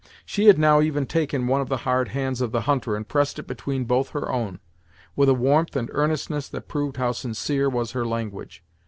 [0.25, 3.37] She had now even taken one of the hard hands of the hunter and pressed
[3.37, 4.59] it between both her own,
[5.15, 8.63] with a warmth and earnestness that proved how sincere was her language.